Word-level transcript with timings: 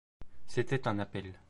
C’était 0.47 0.87
un 0.87 0.97
appel. 0.97 1.37